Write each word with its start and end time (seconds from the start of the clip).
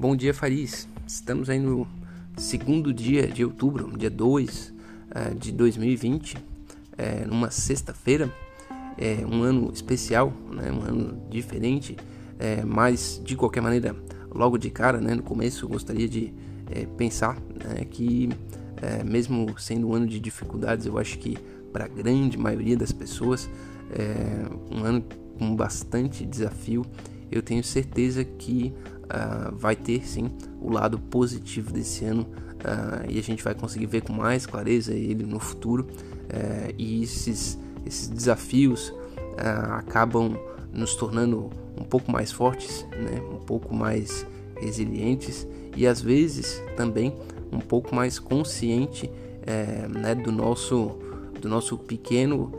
Bom 0.00 0.14
dia, 0.14 0.32
Faris. 0.32 0.88
Estamos 1.08 1.50
aí 1.50 1.58
no 1.58 1.84
segundo 2.36 2.94
dia 2.94 3.26
de 3.26 3.44
outubro, 3.44 3.98
dia 3.98 4.08
2 4.08 4.68
uh, 4.68 4.74
eh, 5.10 5.34
de 5.34 5.50
2020, 5.50 6.36
é, 6.96 7.26
numa 7.26 7.50
sexta-feira. 7.50 8.32
É 8.96 9.26
um 9.26 9.42
ano 9.42 9.72
especial, 9.74 10.32
né? 10.52 10.70
um 10.70 10.82
ano 10.82 11.20
diferente, 11.28 11.96
é, 12.38 12.64
mas 12.64 13.20
de 13.24 13.34
qualquer 13.34 13.60
maneira, 13.60 13.96
logo 14.30 14.56
de 14.56 14.70
cara, 14.70 15.00
né? 15.00 15.16
no 15.16 15.22
começo, 15.24 15.64
eu 15.64 15.68
gostaria 15.68 16.08
de 16.08 16.32
é, 16.70 16.86
pensar 16.86 17.34
né? 17.34 17.84
que, 17.84 18.28
mesmo 19.04 19.58
sendo 19.58 19.88
um 19.88 19.94
ano 19.94 20.06
de 20.06 20.20
dificuldades, 20.20 20.86
eu 20.86 20.96
acho 20.96 21.18
que 21.18 21.36
para 21.72 21.86
a 21.86 21.88
grande 21.88 22.38
maioria 22.38 22.76
das 22.76 22.92
pessoas, 22.92 23.50
um 24.70 24.84
ano 24.84 25.02
com 25.36 25.56
bastante 25.56 26.24
desafio. 26.24 26.86
Eu 27.30 27.42
tenho 27.42 27.62
certeza 27.62 28.24
que 28.24 28.72
uh, 29.08 29.54
vai 29.54 29.74
ter 29.74 30.06
sim 30.06 30.30
o 30.60 30.70
lado 30.70 30.98
positivo 30.98 31.72
desse 31.72 32.04
ano 32.04 32.22
uh, 32.22 33.08
e 33.08 33.18
a 33.18 33.22
gente 33.22 33.42
vai 33.42 33.54
conseguir 33.54 33.86
ver 33.86 34.02
com 34.02 34.12
mais 34.12 34.46
clareza 34.46 34.92
ele 34.92 35.24
no 35.24 35.40
futuro. 35.40 35.84
Uh, 35.84 36.74
e 36.76 37.02
esses, 37.02 37.58
esses 37.86 38.08
desafios 38.08 38.92
acabam 39.70 40.36
nos 40.72 40.96
tornando 40.96 41.48
um 41.80 41.84
pouco 41.84 42.10
mais 42.10 42.32
fortes, 42.32 42.84
né? 42.90 43.22
um 43.32 43.38
pouco 43.38 43.72
mais 43.72 44.26
resilientes 44.60 45.46
e 45.76 45.86
às 45.86 46.02
vezes 46.02 46.60
também 46.76 47.14
um 47.52 47.60
pouco 47.60 47.94
mais 47.94 48.18
consciente 48.18 49.08
é, 49.46 49.86
né, 49.86 50.12
do 50.16 50.32
nosso 50.32 50.98
do 51.40 51.48
nosso 51.48 51.78
pequeno 51.78 52.50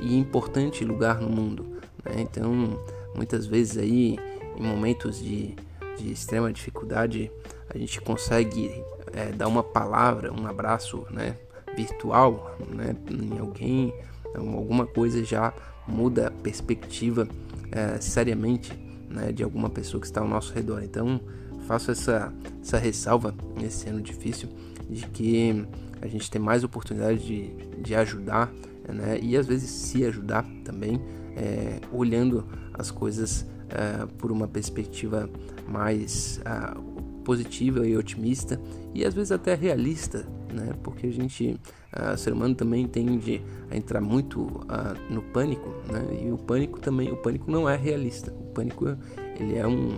e 0.00 0.18
importante 0.18 0.84
lugar 0.84 1.20
no 1.20 1.28
mundo. 1.30 1.64
Né? 2.04 2.16
Então, 2.18 2.76
muitas 3.14 3.46
vezes 3.46 3.78
aí 3.78 4.18
em 4.56 4.62
momentos 4.62 5.22
de 5.22 5.54
de 6.02 6.12
extrema 6.12 6.52
dificuldade, 6.52 7.30
a 7.68 7.76
gente 7.78 8.00
consegue 8.00 8.82
é, 9.12 9.32
dar 9.32 9.48
uma 9.48 9.62
palavra, 9.62 10.32
um 10.32 10.46
abraço 10.46 11.06
né, 11.10 11.36
virtual 11.76 12.56
né, 12.68 12.96
em 13.10 13.38
alguém, 13.38 13.94
alguma 14.34 14.86
coisa 14.86 15.24
já 15.24 15.52
muda 15.86 16.28
a 16.28 16.30
perspectiva 16.30 17.28
é, 17.70 18.00
seriamente 18.00 18.72
né, 19.08 19.32
de 19.32 19.42
alguma 19.42 19.68
pessoa 19.68 20.00
que 20.00 20.06
está 20.06 20.20
ao 20.20 20.28
nosso 20.28 20.52
redor. 20.52 20.82
Então, 20.82 21.20
faço 21.66 21.90
essa, 21.90 22.32
essa 22.62 22.78
ressalva 22.78 23.34
nesse 23.60 23.88
ano 23.88 24.00
difícil 24.00 24.48
de 24.88 25.06
que 25.06 25.66
a 26.00 26.06
gente 26.06 26.30
tem 26.30 26.40
mais 26.40 26.64
oportunidade 26.64 27.18
de, 27.24 27.48
de 27.82 27.94
ajudar 27.94 28.52
né, 28.88 29.18
e 29.20 29.36
às 29.36 29.46
vezes 29.46 29.70
se 29.70 30.04
ajudar 30.04 30.44
também, 30.64 31.00
é, 31.36 31.80
olhando 31.92 32.46
as 32.74 32.90
coisas 32.90 33.46
uh, 33.70 34.06
por 34.14 34.30
uma 34.30 34.48
perspectiva 34.48 35.28
mais 35.68 36.40
uh, 36.40 36.80
positiva 37.22 37.86
e 37.86 37.96
otimista 37.96 38.60
e 38.94 39.04
às 39.04 39.14
vezes 39.14 39.32
até 39.32 39.54
realista, 39.54 40.26
né? 40.52 40.74
Porque 40.82 41.06
a 41.06 41.12
gente, 41.12 41.60
uh, 41.94 42.16
ser 42.16 42.32
humano 42.32 42.54
também 42.54 42.86
tende 42.86 43.42
a 43.70 43.76
entrar 43.76 44.00
muito 44.00 44.66
no 45.08 45.22
pânico, 45.22 45.68
né? 45.90 46.24
E 46.24 46.30
o 46.30 46.38
pânico 46.38 46.80
também, 46.80 47.10
o 47.12 47.16
pânico 47.16 47.50
não 47.50 47.68
é 47.68 47.76
realista. 47.76 48.32
O 48.32 48.52
pânico 48.52 48.96
ele 49.38 49.56
é 49.56 49.66
um, 49.66 49.96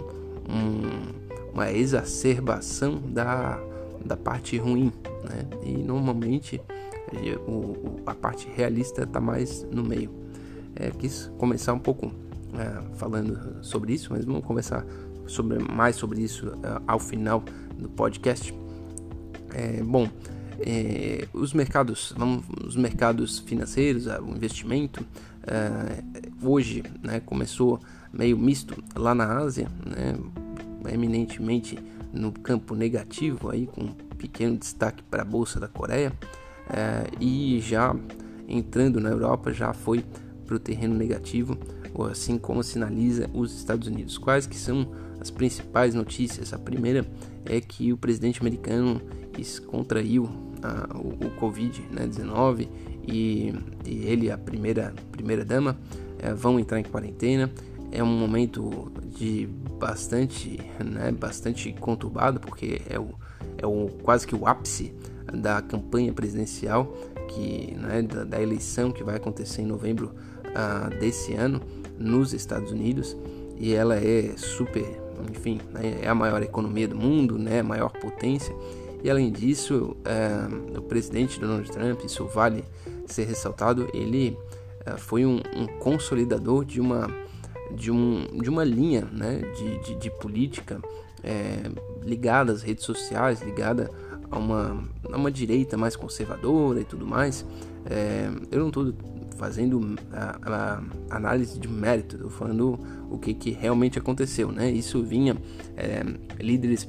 um 0.49 1.23
uma 1.53 1.71
exacerbação 1.71 2.99
da, 2.99 3.61
da 4.03 4.17
parte 4.17 4.57
ruim, 4.57 4.91
né? 5.25 5.47
E 5.63 5.77
normalmente 5.77 6.61
o, 7.47 8.01
a 8.07 8.15
parte 8.15 8.49
realista 8.55 9.03
está 9.03 9.21
mais 9.21 9.65
no 9.71 9.83
meio. 9.83 10.11
É, 10.75 10.91
quis 10.91 11.31
começar 11.37 11.75
um 11.75 11.79
pouco 11.79 12.11
é, 12.59 12.97
falando 12.97 13.63
sobre 13.63 13.93
isso, 13.93 14.09
mas 14.13 14.25
vamos 14.25 14.45
conversar 14.45 14.85
sobre, 15.27 15.59
mais 15.59 15.97
sobre 15.97 16.21
isso 16.21 16.49
é, 16.49 16.83
ao 16.87 16.99
final 16.99 17.43
do 17.77 17.89
podcast. 17.89 18.55
É, 19.55 19.83
bom, 19.83 20.09
é, 20.61 21.27
os 21.33 21.53
mercados, 21.53 22.15
vamos, 22.17 22.45
os 22.65 22.77
mercados 22.77 23.39
financeiros, 23.41 24.07
o 24.07 24.29
investimento, 24.31 25.05
é, 25.47 26.03
hoje 26.43 26.83
né, 27.03 27.21
começou 27.21 27.81
meio 28.13 28.39
misto 28.39 28.83
lá 28.95 29.15
na 29.15 29.39
Ásia, 29.39 29.69
né, 29.85 30.15
eminentemente 30.93 31.79
no 32.13 32.31
campo 32.31 32.75
negativo, 32.75 33.51
aí 33.51 33.67
com 33.67 33.83
um 33.83 33.93
pequeno 34.17 34.57
destaque 34.57 35.03
para 35.03 35.23
a 35.23 35.25
bolsa 35.25 35.59
da 35.59 35.69
Coreia, 35.69 36.13
é, 36.71 37.07
e 37.21 37.61
já 37.61 37.95
entrando 38.47 39.01
na 39.01 39.09
Europa 39.09 39.53
já 39.53 39.73
foi 39.73 40.05
para 40.47 40.57
o 40.57 40.59
terreno 40.59 40.95
negativo 40.95 41.57
assim 42.11 42.39
como 42.39 42.63
sinaliza 42.63 43.29
os 43.35 43.57
Estados 43.57 43.89
Unidos. 43.89 44.17
Quais 44.17 44.47
que 44.47 44.57
são 44.57 44.93
as 45.21 45.31
principais 45.31 45.95
notícias? 45.95 46.53
A 46.53 46.59
primeira 46.59 47.07
é 47.45 47.61
que 47.61 47.93
o 47.93 47.97
presidente 47.97 48.41
americano 48.41 49.01
contraiu 49.67 50.29
a, 50.63 50.97
o, 50.97 51.27
o 51.27 51.31
Covid-19 51.41 52.59
né, 52.59 52.67
e, 53.07 53.55
e, 53.85 54.07
ele, 54.07 54.31
a 54.31 54.39
primeira, 54.39 54.95
primeira 55.11 55.45
dama, 55.45 55.77
é, 56.19 56.33
vão 56.33 56.59
entrar 56.59 56.79
em 56.79 56.85
quarentena. 56.85 57.51
É 57.91 58.03
um 58.03 58.07
momento 58.07 58.91
de 59.19 59.49
bastante, 59.79 60.59
né, 60.83 61.11
bastante 61.13 61.73
conturbado, 61.73 62.41
porque 62.41 62.81
é, 62.89 62.99
o, 62.99 63.11
é 63.59 63.67
o, 63.67 63.89
quase 64.03 64.27
que 64.27 64.35
o 64.35 64.47
ápice 64.47 64.95
da 65.33 65.61
campanha 65.61 66.13
presidencial 66.13 66.97
que, 67.29 67.75
né, 67.75 68.03
da, 68.03 68.25
da 68.25 68.43
eleição 68.43 68.91
que 68.91 69.03
vai 69.03 69.17
acontecer 69.17 69.63
em 69.63 69.67
novembro 69.67 70.15
uh, 70.47 70.99
desse 70.99 71.35
ano 71.35 71.61
nos 72.03 72.33
Estados 72.33 72.71
Unidos 72.71 73.17
e 73.57 73.73
ela 73.73 73.97
é 73.97 74.35
super, 74.37 74.85
enfim, 75.31 75.61
né, 75.73 76.01
é 76.03 76.09
a 76.09 76.15
maior 76.15 76.43
economia 76.43 76.89
do 76.89 76.97
mundo, 76.97 77.39
né, 77.39 77.63
maior 77.63 77.91
potência. 77.91 78.55
E 79.03 79.11
além 79.11 79.31
disso, 79.33 79.97
é, 80.05 80.79
o 80.79 80.83
presidente 80.83 81.41
Donald 81.41 81.71
Trump, 81.71 82.05
isso 82.05 82.25
vale 82.27 82.65
ser 83.07 83.25
ressaltado, 83.25 83.89
ele 83.93 84.37
é, 84.87 84.97
foi 84.97 85.27
um, 85.27 85.41
um, 85.57 85.67
consolidador 85.79 86.65
de 86.65 86.81
uma, 86.81 87.09
de, 87.75 87.91
um, 87.91 88.27
de 88.41 88.49
uma 88.49 88.65
linha 88.65 89.09
né, 89.13 89.43
de, 89.57 89.79
de, 89.81 89.95
de 89.97 90.11
política 90.11 90.81
é, 91.23 91.63
ligada 92.03 92.53
às 92.53 92.63
redes 92.63 92.85
sociais, 92.85 93.43
ligada 93.43 93.91
a 94.31 94.39
uma, 94.39 94.83
a 95.13 95.17
uma 95.17 95.31
direita 95.31 95.77
mais 95.77 95.97
conservadora 95.97 96.81
e 96.81 96.85
tudo 96.85 97.07
mais. 97.07 97.45
Eu 98.51 98.61
não 98.61 98.69
estou 98.69 98.95
fazendo 99.37 99.97
a, 100.13 100.39
a, 101.11 101.17
análise 101.17 101.59
de 101.59 101.69
mérito, 101.69 102.29
falando 102.31 102.79
o 103.11 103.19
que, 103.19 103.35
que 103.35 103.51
realmente 103.51 103.99
aconteceu, 103.99 104.51
né? 104.51 104.71
Isso 104.71 105.03
vinha 105.03 105.37
é, 105.77 106.03
líderes 106.43 106.89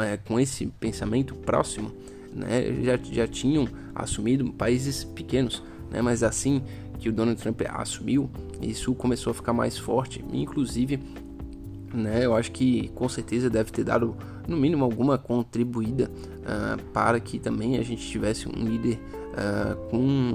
é, 0.00 0.16
com 0.16 0.38
esse 0.38 0.66
pensamento 0.66 1.34
próximo, 1.34 1.92
né? 2.32 2.82
Já, 2.82 2.96
já 2.96 3.26
tinham 3.26 3.68
assumido 3.94 4.52
países 4.52 5.04
pequenos, 5.04 5.62
né? 5.90 6.02
Mas 6.02 6.22
assim 6.22 6.62
que 6.98 7.08
o 7.08 7.12
Donald 7.12 7.40
Trump 7.40 7.60
assumiu, 7.68 8.30
isso 8.60 8.94
começou 8.94 9.30
a 9.30 9.34
ficar 9.34 9.52
mais 9.52 9.76
forte, 9.76 10.24
inclusive, 10.32 10.98
né? 11.92 12.24
Eu 12.24 12.34
acho 12.34 12.52
que 12.52 12.88
com 12.88 13.08
certeza 13.08 13.48
deve 13.48 13.70
ter 13.70 13.84
dado 13.84 14.16
no 14.46 14.56
mínimo 14.56 14.84
alguma 14.84 15.18
contribuída 15.18 16.10
uh, 16.10 16.82
para 16.92 17.18
que 17.20 17.38
também 17.38 17.78
a 17.78 17.82
gente 17.82 18.06
tivesse 18.06 18.48
um 18.48 18.64
líder 18.64 18.98
uh, 19.32 19.76
com 19.88 20.34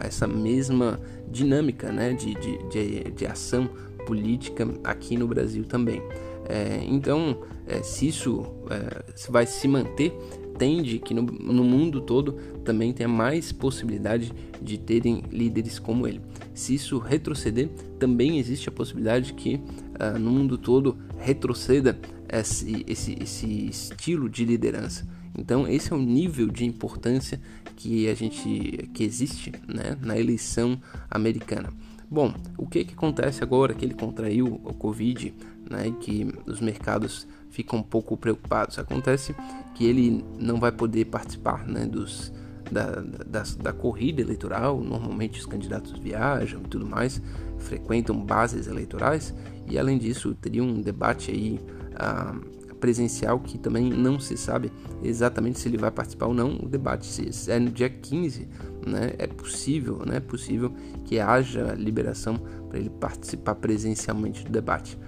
essa 0.00 0.26
mesma 0.26 1.00
dinâmica 1.30 1.90
né, 1.90 2.12
de, 2.12 2.34
de, 2.34 2.58
de, 2.68 3.10
de, 3.10 3.26
ação 3.26 3.68
política 4.06 4.68
aqui 4.84 5.16
no 5.16 5.26
Brasil 5.26 5.64
também. 5.64 6.02
É, 6.48 6.80
então, 6.84 7.42
é, 7.66 7.82
se 7.82 8.08
isso 8.08 8.46
é, 8.70 9.04
vai 9.28 9.46
se 9.46 9.66
manter, 9.66 10.16
tende 10.58 10.98
que 10.98 11.14
no, 11.14 11.22
no, 11.22 11.64
mundo 11.64 12.00
todo 12.00 12.32
também 12.64 12.92
tenha 12.92 13.08
mais 13.08 13.52
possibilidade 13.52 14.32
de 14.60 14.78
terem 14.78 15.22
líderes 15.30 15.78
como 15.78 16.06
ele. 16.06 16.20
Se 16.54 16.74
isso 16.74 16.98
retroceder, 16.98 17.68
também 17.98 18.38
existe 18.38 18.68
a 18.68 18.72
possibilidade 18.72 19.34
que 19.34 19.56
uh, 19.56 20.18
no 20.18 20.30
mundo 20.30 20.56
todo 20.56 20.96
retroceda 21.18 21.98
esse, 22.28 22.84
esse, 22.86 23.16
esse 23.20 23.66
estilo 23.68 24.28
de 24.28 24.44
liderança. 24.44 25.06
Então 25.38 25.68
esse 25.68 25.92
é 25.92 25.96
o 25.96 26.00
nível 26.00 26.48
de 26.48 26.64
importância 26.64 27.40
que 27.76 28.08
a 28.08 28.14
gente 28.14 28.88
que 28.94 29.04
existe 29.04 29.52
né, 29.68 29.96
na 30.00 30.18
eleição 30.18 30.80
americana. 31.10 31.72
Bom, 32.08 32.32
o 32.56 32.66
que, 32.66 32.84
que 32.84 32.94
acontece 32.94 33.42
agora 33.42 33.74
que 33.74 33.84
ele 33.84 33.94
contraiu 33.94 34.60
o 34.64 34.72
Covid, 34.72 35.34
né, 35.68 35.92
que 36.00 36.32
os 36.46 36.60
mercados 36.60 37.26
ficam 37.50 37.78
um 37.78 37.82
pouco 37.82 38.16
preocupados? 38.16 38.78
Acontece 38.78 39.34
que 39.74 39.84
ele 39.84 40.24
não 40.38 40.58
vai 40.58 40.72
poder 40.72 41.06
participar 41.06 41.66
né, 41.66 41.86
dos, 41.86 42.32
da, 42.70 43.00
da, 43.00 43.42
da, 43.60 43.72
corrida 43.72 44.20
eleitoral. 44.20 44.80
Normalmente 44.80 45.38
os 45.40 45.46
candidatos 45.46 45.98
viajam 45.98 46.60
e 46.62 46.68
tudo 46.68 46.86
mais, 46.86 47.20
frequentam 47.58 48.18
bases 48.18 48.66
eleitorais 48.66 49.34
e 49.68 49.78
além 49.78 49.98
disso 49.98 50.34
teria 50.34 50.62
um 50.62 50.80
debate 50.80 51.30
aí 51.30 51.60
ah, 51.96 52.34
presencial 52.76 53.40
que 53.40 53.58
também 53.58 53.90
não 53.90 54.20
se 54.20 54.36
sabe 54.36 54.70
exatamente 55.02 55.58
se 55.58 55.68
ele 55.68 55.78
vai 55.78 55.90
participar 55.90 56.26
ou 56.26 56.34
não. 56.34 56.56
O 56.56 56.68
debate 56.68 57.06
se 57.06 57.50
é 57.50 57.58
no 57.58 57.70
dia 57.70 57.88
15, 57.88 58.48
né? 58.86 59.12
É 59.18 59.26
possível, 59.26 60.02
né? 60.06 60.16
É 60.16 60.20
possível 60.20 60.72
que 61.04 61.18
haja 61.18 61.74
liberação 61.74 62.36
para 62.68 62.78
ele 62.78 62.90
participar 62.90 63.54
presencialmente 63.56 64.44
do 64.44 64.50
debate. 64.50 64.98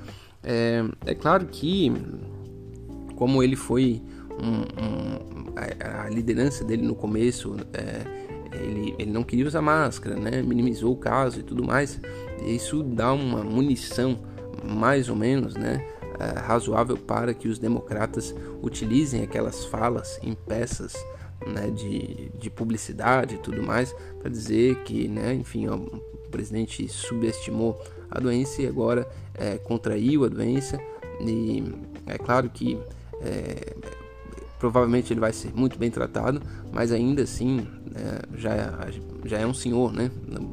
É, 0.43 0.85
é 1.07 1.15
claro 1.15 1.47
que 1.47 1.93
como 3.17 3.43
ele 3.43 3.57
foi 3.57 4.01
um, 4.41 4.61
um, 4.83 5.53
a, 5.57 6.05
a, 6.05 6.11
liderança 6.11 6.65
dele 6.65 6.83
no 6.83 6.95
começo, 6.95 7.57
é, 7.73 8.57
ele, 8.57 8.95
ele 8.99 9.11
não 9.11 9.25
queria 9.25 9.47
usar 9.47 9.61
máscara, 9.61 10.15
né? 10.17 10.43
minimizou 10.43 10.93
o 10.93 10.97
caso 10.97 11.41
e 11.41 11.43
tudo 11.43 11.65
mais. 11.65 12.01
Isso 12.47 12.83
dá 12.83 13.13
uma 13.13 13.43
munição 13.43 14.21
mais 14.65 15.09
ou 15.09 15.17
menos, 15.17 15.55
né? 15.55 15.85
É, 16.21 16.39
razoável 16.41 16.97
para 16.97 17.33
que 17.33 17.47
os 17.47 17.61
democratas 17.61 18.35
utilizem 18.61 19.23
aquelas 19.23 19.65
falas 19.67 20.19
em 20.21 20.35
peças 20.35 20.95
né, 21.49 21.71
de, 21.71 22.31
de 22.39 22.51
publicidade 22.51 23.37
e 23.37 23.39
tudo 23.39 23.63
mais 23.63 23.95
para 24.21 24.31
dizer 24.31 24.77
que, 24.83 25.09
né, 25.09 25.35
enfim, 25.35 25.69
o 25.69 26.01
presidente 26.31 26.89
subestimou 26.89 27.81
a 28.11 28.19
doença 28.21 28.63
e 28.63 28.67
agora 28.67 29.09
é, 29.35 29.57
contraiu 29.59 30.25
a 30.25 30.29
doença 30.29 30.79
e 31.21 31.65
é 32.07 32.17
claro 32.17 32.49
que 32.49 32.79
é, 33.21 33.75
provavelmente 34.59 35.13
ele 35.13 35.21
vai 35.21 35.33
ser 35.33 35.53
muito 35.55 35.79
bem 35.79 35.91
tratado, 35.91 36.41
mas 36.73 36.93
ainda 36.93 37.23
assim 37.23 37.67
é, 37.95 38.37
já, 38.37 38.89
já 39.25 39.39
é 39.39 39.47
um 39.47 39.55
senhor, 39.55 39.93
né? 39.93 40.11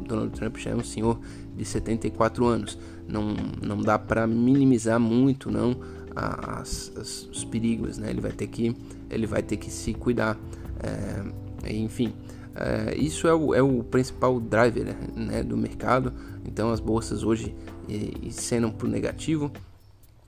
Donald 0.07 0.31
Trump 0.31 0.57
já 0.57 0.71
é 0.71 0.75
um 0.75 0.83
senhor 0.83 1.19
de 1.55 1.65
74 1.65 2.45
anos. 2.45 2.77
Não, 3.07 3.35
não 3.61 3.81
dá 3.81 3.99
para 3.99 4.25
minimizar 4.27 4.99
muito 4.99 5.51
não 5.51 5.77
as, 6.15 6.91
as, 6.95 7.27
os 7.31 7.43
perigos, 7.43 7.97
né? 7.97 8.09
Ele 8.09 8.21
vai 8.21 8.31
ter 8.31 8.47
que 8.47 8.75
ele 9.09 9.27
vai 9.27 9.43
ter 9.43 9.57
que 9.57 9.69
se 9.69 9.93
cuidar, 9.93 10.37
é, 11.63 11.73
enfim. 11.73 12.13
É, 12.55 12.95
isso 12.95 13.27
é 13.27 13.33
o, 13.33 13.53
é 13.53 13.61
o 13.61 13.83
principal 13.83 14.39
driver 14.39 14.95
né, 15.15 15.43
do 15.43 15.57
mercado. 15.57 16.13
Então 16.45 16.71
as 16.71 16.79
bolsas 16.79 17.23
hoje 17.23 17.53
cenam 18.31 18.71
para 18.71 18.87
o 18.87 18.89
negativo. 18.89 19.51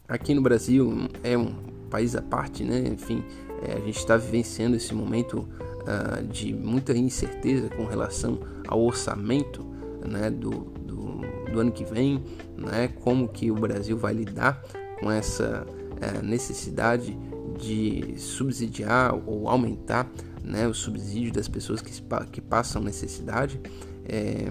Aqui 0.07 0.33
no 0.33 0.41
Brasil 0.41 1.09
é 1.23 1.37
um 1.37 1.53
país 1.89 2.15
à 2.15 2.21
parte, 2.21 2.63
né? 2.63 2.83
Enfim, 2.87 3.23
é, 3.61 3.73
a 3.73 3.79
gente 3.79 3.97
está 3.97 4.15
vivenciando 4.17 4.75
esse 4.75 4.93
momento 4.93 5.47
uh, 5.87 6.23
de 6.27 6.53
muita 6.53 6.95
incerteza 6.95 7.69
com 7.69 7.85
relação 7.85 8.39
ao 8.67 8.81
orçamento 8.81 9.65
né, 10.05 10.29
do, 10.29 10.51
do, 10.51 11.21
do, 11.51 11.59
ano 11.59 11.71
que 11.71 11.83
vem, 11.83 12.23
né, 12.55 12.89
como 13.03 13.27
que 13.27 13.49
o 13.49 13.55
Brasil 13.55 13.97
vai 13.97 14.13
lidar 14.13 14.61
com 14.99 15.11
essa 15.11 15.65
uh, 15.65 16.25
necessidade 16.25 17.17
de 17.57 18.13
subsidiar 18.17 19.15
ou 19.25 19.49
aumentar 19.49 20.09
né, 20.47 20.67
o 20.67 20.73
subsídio 20.73 21.33
das 21.33 21.47
pessoas 21.47 21.81
que, 21.81 21.91
que 22.31 22.41
passam 22.41 22.81
necessidade. 22.81 23.59
É, 24.05 24.49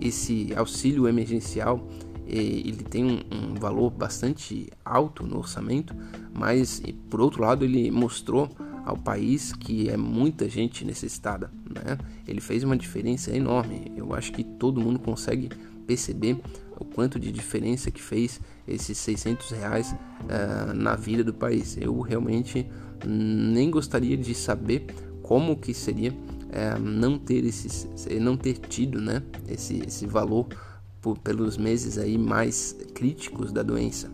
esse 0.00 0.52
auxílio 0.54 1.08
emergencial 1.08 1.86
ele 2.26 2.82
tem 2.82 3.04
um, 3.04 3.20
um, 3.32 3.54
valor 3.54 3.90
bastante 3.90 4.68
alto 4.84 5.24
no 5.24 5.38
orçamento, 5.38 5.94
mas 6.34 6.82
por 7.08 7.20
outro 7.20 7.42
lado 7.42 7.64
ele 7.64 7.88
mostrou 7.90 8.50
ao 8.84 8.96
país 8.96 9.52
que 9.52 9.88
é 9.88 9.96
muita 9.96 10.48
gente 10.48 10.84
necessitada, 10.84 11.50
né? 11.68 11.96
Ele 12.26 12.40
fez 12.40 12.64
uma 12.64 12.76
diferença 12.76 13.34
enorme. 13.34 13.92
Eu 13.96 14.12
acho 14.12 14.32
que 14.32 14.42
todo 14.42 14.80
mundo 14.80 14.98
consegue 14.98 15.50
perceber 15.86 16.36
o 16.78 16.84
quanto 16.84 17.18
de 17.18 17.30
diferença 17.30 17.90
que 17.90 18.02
fez 18.02 18.40
esses 18.66 18.98
600 18.98 19.50
reais 19.50 19.92
uh, 19.92 20.74
na 20.74 20.96
vida 20.96 21.22
do 21.22 21.32
país. 21.32 21.76
Eu 21.80 22.00
realmente 22.00 22.66
nem 23.04 23.70
gostaria 23.70 24.16
de 24.16 24.34
saber 24.34 24.86
como 25.26 25.56
que 25.56 25.74
seria 25.74 26.12
uh, 26.12 26.80
não 26.80 27.18
ter 27.18 27.44
esses, 27.44 27.88
não 28.20 28.36
ter 28.36 28.58
tido, 28.58 29.00
né, 29.00 29.22
esse, 29.48 29.82
esse 29.86 30.06
valor 30.06 30.46
por, 31.02 31.18
pelos 31.18 31.58
meses 31.58 31.98
aí 31.98 32.16
mais 32.16 32.76
críticos 32.94 33.52
da 33.52 33.62
doença. 33.62 34.08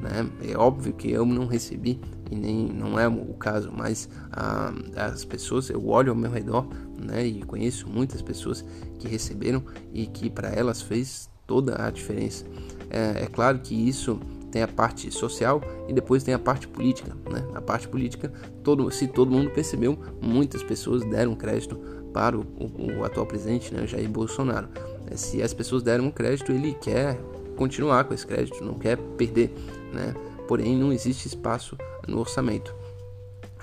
Né? 0.00 0.30
É 0.48 0.56
óbvio 0.56 0.92
que 0.92 1.10
eu 1.10 1.26
não 1.26 1.46
recebi 1.46 2.00
e 2.30 2.36
nem 2.36 2.66
não 2.66 3.00
é 3.00 3.08
o 3.08 3.34
caso, 3.34 3.72
mas 3.74 4.08
ah, 4.30 4.72
as 4.94 5.24
pessoas 5.24 5.70
eu 5.70 5.88
olho 5.88 6.10
ao 6.10 6.16
meu 6.16 6.30
redor, 6.30 6.68
né, 7.00 7.26
e 7.26 7.42
conheço 7.42 7.88
muitas 7.88 8.20
pessoas 8.20 8.64
que 8.98 9.08
receberam 9.08 9.62
e 9.92 10.06
que 10.06 10.28
para 10.28 10.50
elas 10.50 10.82
fez 10.82 11.30
toda 11.46 11.82
a 11.82 11.90
diferença. 11.90 12.44
É, 12.90 13.24
é, 13.24 13.26
claro 13.26 13.58
que 13.58 13.74
isso 13.74 14.20
tem 14.50 14.62
a 14.62 14.68
parte 14.68 15.10
social 15.10 15.60
e 15.86 15.92
depois 15.92 16.22
tem 16.22 16.34
a 16.34 16.38
parte 16.38 16.66
política, 16.66 17.14
né? 17.30 17.44
A 17.54 17.60
parte 17.60 17.88
política, 17.88 18.32
todo, 18.62 18.90
se 18.90 19.06
todo 19.06 19.30
mundo 19.30 19.50
percebeu, 19.50 19.98
muitas 20.20 20.62
pessoas 20.62 21.04
deram 21.04 21.34
crédito 21.34 21.76
para 22.12 22.36
o, 22.36 22.40
o, 22.40 22.98
o 22.98 23.04
atual 23.04 23.26
presidente, 23.26 23.72
né, 23.72 23.86
Jair 23.86 24.08
Bolsonaro. 24.08 24.68
É, 25.10 25.16
se 25.16 25.42
as 25.42 25.52
pessoas 25.52 25.82
deram 25.82 26.10
crédito, 26.10 26.52
ele 26.52 26.74
quer 26.74 27.18
continuar 27.56 28.04
com 28.04 28.14
esse 28.14 28.26
crédito, 28.26 28.64
não 28.64 28.74
quer 28.74 28.96
perder, 28.96 29.52
né? 29.92 30.14
Porém, 30.46 30.76
não 30.76 30.92
existe 30.92 31.26
espaço 31.26 31.76
no 32.06 32.18
orçamento. 32.20 32.74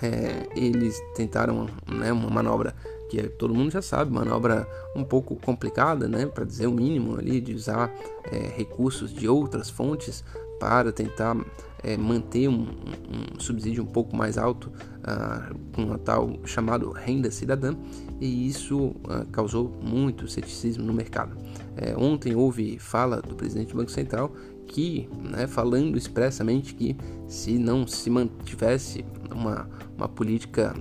É, 0.01 0.47
eles 0.55 1.01
tentaram 1.15 1.67
né, 1.87 2.11
uma 2.11 2.29
manobra 2.29 2.75
que 3.09 3.21
todo 3.29 3.53
mundo 3.53 3.71
já 3.71 3.81
sabe, 3.81 4.11
manobra 4.11 4.67
um 4.95 5.03
pouco 5.03 5.35
complicada, 5.35 6.07
né, 6.07 6.25
para 6.25 6.43
dizer 6.43 6.67
o 6.67 6.71
mínimo 6.71 7.17
ali, 7.17 7.39
de 7.39 7.53
usar 7.53 7.93
é, 8.31 8.37
recursos 8.55 9.13
de 9.13 9.27
outras 9.27 9.69
fontes 9.69 10.23
para 10.59 10.91
tentar 10.91 11.35
é, 11.83 11.95
manter 11.95 12.47
um, 12.47 12.63
um, 12.63 13.39
subsídio 13.39 13.83
um 13.83 13.87
pouco 13.87 14.15
mais 14.15 14.37
alto 14.37 14.71
uh, 14.99 15.55
com 15.73 15.93
a 15.93 15.97
tal 15.97 16.39
chamado 16.45 16.91
renda 16.91 17.29
cidadã 17.29 17.75
e 18.19 18.47
isso 18.47 18.77
uh, 18.87 19.25
causou 19.31 19.69
muito 19.81 20.27
ceticismo 20.27 20.83
no 20.83 20.93
mercado. 20.93 21.37
É, 21.77 21.95
ontem 21.95 22.33
houve 22.35 22.79
fala 22.79 23.21
do 23.21 23.35
presidente 23.35 23.71
do 23.71 23.77
Banco 23.77 23.91
Central 23.91 24.31
que, 24.67 25.07
né, 25.21 25.45
falando 25.45 25.97
expressamente 25.97 26.73
que 26.73 26.97
se 27.27 27.59
não 27.59 27.85
se 27.85 28.09
mantivesse 28.09 29.05
uma, 29.31 29.69
uma 29.95 30.07
política 30.07 30.73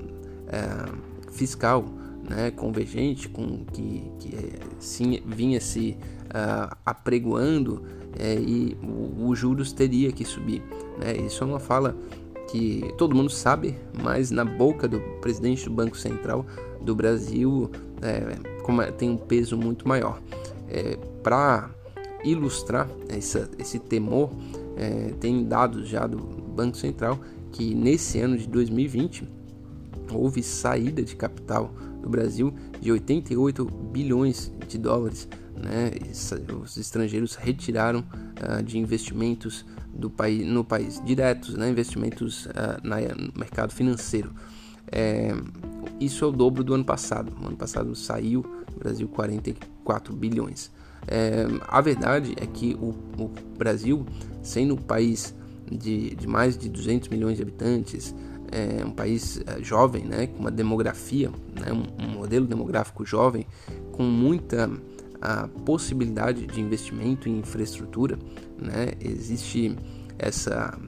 é, 0.49 1.33
fiscal 1.33 1.85
né, 2.29 2.51
convergente 2.51 3.29
com 3.29 3.65
que, 3.67 4.11
que 4.19 4.37
é, 4.37 4.59
sim, 4.79 5.21
vinha 5.27 5.61
se 5.61 5.99
uh, 6.27 6.75
apregoando 6.85 7.85
é, 8.19 8.35
e 8.35 8.77
os 9.19 9.39
juros 9.39 9.73
teria 9.73 10.13
que 10.13 10.25
subir. 10.25 10.63
Né? 10.99 11.17
Isso 11.27 11.43
é 11.43 11.47
uma 11.47 11.61
fala 11.61 11.97
que 12.51 12.93
todo 12.97 13.15
mundo 13.15 13.31
sabe, 13.31 13.77
mas 14.03 14.31
na 14.31 14.45
boca 14.45 14.87
do 14.87 15.01
presidente 15.21 15.65
do 15.65 15.71
Banco 15.71 15.97
Central 15.97 16.45
do 16.81 16.95
Brasil 16.95 17.71
é, 18.03 18.37
é 18.83 18.93
tem 18.93 19.11
um 19.11 19.17
peso 19.17 19.57
muito 19.57 19.89
maior. 19.89 20.21
É, 20.69 20.97
Para 21.23 21.71
ilustrar 22.25 22.89
essa, 23.09 23.51
esse 23.59 23.79
temor, 23.79 24.31
é, 24.77 25.13
tem 25.21 25.45
dados 25.45 25.89
já 25.89 26.07
do 26.07 26.19
Banco 26.19 26.77
Central 26.77 27.19
que 27.53 27.75
nesse 27.75 28.19
ano 28.21 28.37
de 28.37 28.49
2020 28.49 29.29
houve 30.13 30.43
saída 30.43 31.03
de 31.03 31.15
capital 31.15 31.73
do 32.03 32.09
Brasil 32.09 32.53
de 32.81 32.91
88 32.91 33.65
bilhões 33.65 34.53
de 34.69 34.77
dólares. 34.77 35.29
Né? 35.57 35.93
Os 36.63 36.77
estrangeiros 36.77 37.35
retiraram 37.35 38.01
uh, 38.01 38.63
de 38.63 38.79
investimentos 38.79 39.65
do 39.93 40.11
país, 40.11 40.47
no 40.47 40.65
país 40.65 41.01
diretos, 41.05 41.55
né? 41.55 41.71
investimentos 41.71 42.47
uh, 42.47 42.81
na, 42.83 43.01
no 43.01 43.33
mercado 43.37 43.73
financeiro. 43.73 44.33
É, 44.91 45.35
isso 45.99 46.25
é 46.25 46.29
o 46.29 46.33
dobro 46.33 46.63
do 46.63 46.75
ano 46.75 46.85
passado. 46.85 47.33
No 47.41 47.49
ano 47.49 47.57
passado 47.57 47.95
saiu 47.95 48.45
Brasil 48.79 49.09
44 49.09 50.15
bilhões. 50.15 50.71
É, 51.07 51.47
a 51.69 51.81
verdade 51.81 52.35
é 52.37 52.47
que 52.47 52.75
o, 52.75 52.95
o 53.19 53.31
Brasil, 53.57 54.07
sendo 54.43 54.75
um 54.75 54.79
país 54.79 55.35
de, 55.71 56.15
de, 56.15 56.27
mais 56.27 56.57
de 56.57 56.69
200 56.69 57.09
milhões 57.09 57.37
de 57.37 57.43
habitantes, 57.43 58.15
é 58.51 58.85
um 58.85 58.91
país 58.91 59.41
jovem, 59.63 60.05
né, 60.05 60.29
com 60.29 60.39
uma 60.39 60.51
demografia, 60.51 61.31
né, 61.59 61.73
um 61.73 62.09
modelo 62.09 62.47
demográfico 62.47 63.05
jovem, 63.05 63.47
com 63.93 64.05
muita 64.05 64.71
a 65.25 65.49
possibilidade 65.65 66.47
de 66.47 66.61
investimento 66.61 67.29
em 67.29 67.39
infraestrutura, 67.39 68.19
né? 68.61 68.93
Existe 69.01 69.75
essa 70.19 70.79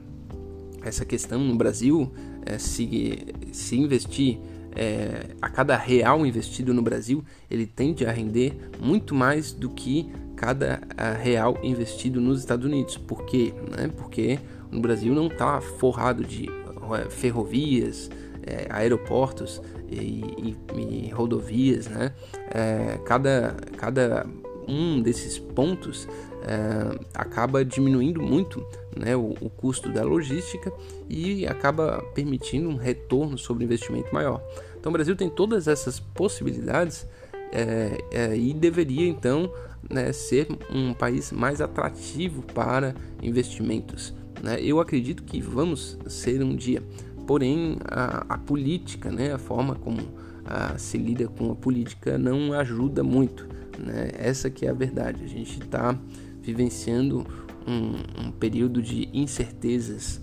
essa 0.82 1.04
questão 1.04 1.40
no 1.40 1.56
Brasil, 1.56 2.12
é, 2.44 2.58
se, 2.58 3.18
se 3.50 3.76
investir 3.76 4.38
é, 4.76 5.34
a 5.42 5.48
cada 5.48 5.76
real 5.76 6.24
investido 6.24 6.72
no 6.72 6.80
Brasil, 6.80 7.24
ele 7.50 7.66
tende 7.66 8.06
a 8.06 8.12
render 8.12 8.56
muito 8.78 9.12
mais 9.12 9.52
do 9.52 9.68
que 9.70 10.08
cada 10.36 10.80
real 11.20 11.58
investido 11.62 12.20
nos 12.20 12.38
Estados 12.38 12.64
Unidos. 12.66 12.96
Por 12.96 13.24
quê? 13.24 13.52
Né? 13.76 13.88
Porque 13.96 14.38
no 14.70 14.80
Brasil 14.80 15.12
não 15.12 15.26
está 15.26 15.60
forrado 15.60 16.22
de 16.22 16.48
é, 16.94 17.10
ferrovias, 17.10 18.08
é, 18.46 18.66
aeroportos 18.70 19.60
e, 19.90 19.96
e, 19.96 20.56
e, 20.76 21.10
rodovias, 21.10 21.88
né? 21.88 22.12
É, 22.50 22.98
cada, 23.04 23.56
cada 23.76 24.26
um 24.68 25.00
desses 25.00 25.38
pontos 25.38 26.08
é, 26.42 26.98
acaba 27.14 27.64
diminuindo 27.64 28.22
muito 28.22 28.64
né, 28.96 29.16
o, 29.16 29.34
o, 29.40 29.50
custo 29.50 29.92
da 29.92 30.02
logística 30.02 30.72
e 31.08 31.46
acaba 31.46 32.02
permitindo 32.14 32.68
um 32.68 32.76
retorno 32.76 33.36
sobre 33.36 33.64
investimento 33.64 34.12
maior. 34.12 34.42
Então 34.78 34.90
o 34.90 34.92
Brasil 34.92 35.16
tem 35.16 35.28
todas 35.28 35.68
essas 35.68 35.98
possibilidades 36.00 37.06
é, 37.52 37.98
é, 38.10 38.36
e 38.36 38.52
deveria 38.52 39.08
então 39.08 39.52
né, 39.88 40.12
ser 40.12 40.48
um 40.70 40.92
país 40.94 41.32
mais 41.32 41.60
atrativo 41.60 42.42
para 42.42 42.94
investimentos. 43.22 44.14
Né? 44.42 44.60
Eu 44.60 44.80
acredito 44.80 45.22
que 45.24 45.40
vamos 45.40 45.98
ser 46.06 46.42
um 46.42 46.54
dia, 46.54 46.82
porém 47.26 47.78
a, 47.84 48.34
a, 48.34 48.38
política, 48.38 49.10
né, 49.10 49.32
a 49.32 49.38
forma 49.38 49.74
como 49.74 49.98
a, 50.44 50.78
se 50.78 50.96
lida 50.96 51.26
com 51.28 51.50
a 51.52 51.56
política 51.56 52.16
não 52.16 52.52
ajuda 52.52 53.02
muito. 53.02 53.48
Né? 53.78 54.10
Essa 54.14 54.48
que 54.48 54.66
é 54.66 54.70
a 54.70 54.74
verdade. 54.74 55.24
A 55.24 55.28
gente 55.28 55.60
está 55.60 55.98
vivenciando 56.40 57.26
um, 57.66 58.26
um 58.26 58.30
período 58.30 58.80
de 58.80 59.08
incertezas 59.12 60.20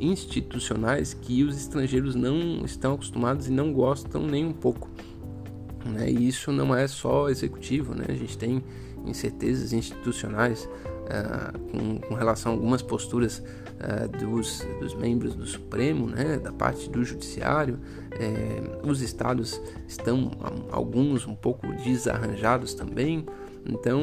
institucionais 0.00 1.14
que 1.14 1.42
os 1.42 1.56
estrangeiros 1.56 2.14
não 2.14 2.64
estão 2.64 2.94
acostumados 2.94 3.48
e 3.48 3.50
não 3.50 3.72
gostam 3.72 4.26
nem 4.26 4.44
um 4.44 4.52
pouco. 4.52 4.90
Né? 5.84 6.10
E 6.10 6.28
isso 6.28 6.50
não 6.50 6.74
é 6.74 6.88
só 6.88 7.28
executivo, 7.28 7.94
né? 7.94 8.06
a 8.08 8.14
gente 8.14 8.36
tem 8.36 8.62
incertezas 9.04 9.72
institucionais 9.72 10.68
uh, 11.06 11.58
com, 11.70 11.98
com, 12.00 12.14
relação 12.14 12.52
a 12.52 12.54
algumas 12.54 12.82
posturas 12.82 13.38
uh, 13.38 14.08
dos, 14.18 14.66
dos, 14.80 14.94
membros 14.94 15.34
do 15.34 15.46
Supremo, 15.46 16.06
né? 16.06 16.38
da 16.38 16.52
parte 16.52 16.90
do 16.90 17.04
Judiciário. 17.04 17.78
Eh, 18.12 18.80
os 18.82 19.02
estados 19.02 19.60
estão, 19.86 20.30
alguns, 20.70 21.26
um 21.26 21.34
pouco 21.34 21.66
desarranjados 21.84 22.72
também. 22.74 23.26
Então, 23.68 24.00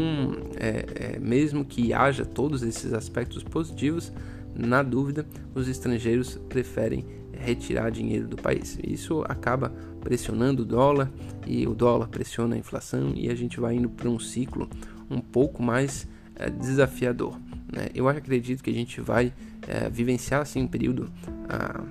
mesmo 1.22 1.64
que 1.64 1.94
haja 1.94 2.26
todos 2.26 2.64
esses 2.64 2.94
aspectos 2.94 3.44
positivos, 3.44 4.12
na 4.54 4.84
dúvida, 4.84 5.26
os 5.56 5.68
estrangeiros 5.68 6.38
preferem 6.50 7.06
retirar 7.32 7.90
dinheiro 7.90 8.28
do 8.28 8.36
país. 8.36 8.78
Isso 8.86 9.24
acaba 9.28 9.70
pressionando 10.02 10.64
o 10.64 10.66
dólar 10.66 11.10
e 11.48 11.66
o 11.66 11.74
dólar 11.74 12.08
pressiona 12.08 12.56
a 12.56 12.58
inflação 12.58 13.14
e 13.16 13.30
a 13.30 13.36
gente 13.36 13.60
vai 13.60 13.76
indo 13.76 13.90
para 13.90 14.10
um 14.10 14.20
ciclo 14.20 14.70
um 15.10 15.20
pouco 15.20 15.64
mais 15.64 16.08
é, 16.36 16.50
desafiador. 16.50 17.38
Né? 17.72 17.88
Eu 17.94 18.08
acredito 18.08 18.64
que 18.64 18.70
a 18.70 18.74
gente 18.74 19.02
vai 19.02 19.34
é, 19.68 19.90
vivenciar 19.90 20.42
assim, 20.42 20.64
um 20.64 20.68
período 20.68 21.10
ah, 21.50 21.82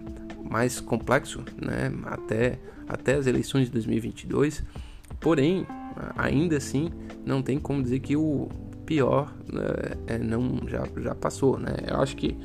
mais 0.48 0.80
complexo 0.80 1.42
né? 1.60 1.92
até, 2.04 2.58
até 2.88 3.14
as 3.14 3.26
eleições 3.26 3.66
de 3.66 3.72
2022, 3.72 4.62
porém, 5.20 5.66
ainda 6.16 6.56
assim, 6.56 6.90
não 7.24 7.42
tem 7.42 7.58
como 7.58 7.82
dizer 7.82 8.00
que 8.00 8.16
o 8.16 8.48
pior 8.84 9.32
é, 10.06 10.18
não 10.18 10.60
já, 10.66 10.84
já 11.00 11.14
passou, 11.14 11.58
né? 11.58 11.74
Eu 11.86 12.00
acho 12.00 12.16
que 12.16 12.36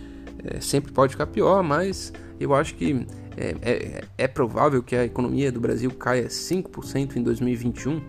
é, 0.44 0.60
sempre 0.60 0.92
pode 0.92 1.14
ficar 1.14 1.28
pior, 1.28 1.64
mas 1.64 2.14
eu 2.40 2.54
acho 2.54 2.76
que 2.76 3.06
é, 3.36 3.56
é, 3.62 4.04
é, 4.18 4.28
provável 4.28 4.82
que 4.82 4.96
a 4.96 5.06
economia 5.06 5.52
do 5.52 5.60
Brasil 5.60 5.92
caia 5.92 6.28
5% 6.28 7.16
em 7.16 7.24
2021. 7.24 8.02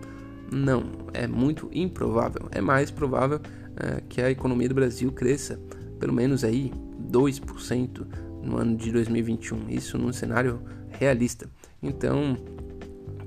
Não, 0.51 0.83
é 1.13 1.27
muito 1.27 1.69
improvável. 1.71 2.47
É 2.51 2.59
mais 2.59 2.89
provável 2.89 3.39
é, 3.75 4.01
que 4.07 4.21
a 4.21 4.29
economia 4.29 4.69
do 4.69 4.75
Brasil 4.75 5.11
cresça 5.11 5.59
pelo 5.99 6.13
menos 6.13 6.43
aí 6.43 6.71
2% 7.11 8.07
no 8.41 8.57
ano 8.57 8.75
de 8.75 8.91
2021. 8.91 9.69
Isso 9.69 9.97
num 9.97 10.13
cenário 10.13 10.61
realista. 10.89 11.49
Então, 11.83 12.37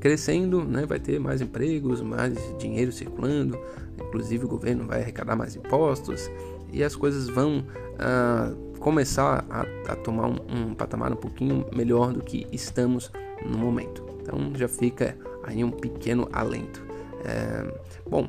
crescendo, 0.01 0.65
né, 0.65 0.87
vai 0.87 0.99
ter 0.99 1.21
mais 1.21 1.41
empregos, 1.41 2.01
mais 2.01 2.37
dinheiro 2.59 2.91
circulando, 2.91 3.59
inclusive 4.01 4.45
o 4.45 4.49
governo 4.49 4.87
vai 4.87 5.03
arrecadar 5.03 5.37
mais 5.37 5.55
impostos 5.55 6.31
e 6.73 6.83
as 6.83 6.97
coisas 6.97 7.29
vão 7.29 7.65
ah, 7.99 8.53
começar 8.81 9.45
a, 9.49 9.93
a 9.93 9.97
tomar 9.97 10.29
um, 10.29 10.37
um, 10.49 10.75
patamar 10.75 11.13
um 11.13 11.17
pouquinho 11.17 11.65
melhor 11.73 12.13
do 12.13 12.21
que 12.21 12.47
estamos 12.51 13.13
no 13.45 13.57
momento. 13.57 14.05
Então 14.21 14.53
já 14.57 14.67
fica 14.67 15.17
aí 15.45 15.63
um 15.63 15.71
pequeno 15.71 16.29
alento. 16.33 16.83
É, 17.25 17.73
bom, 18.09 18.27